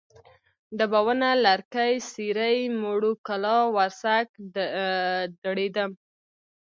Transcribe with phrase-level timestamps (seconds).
[0.77, 4.27] ډبونه، لرکلی، سېرۍ، موړو کلا، ورسک،
[5.45, 5.91] دړیدم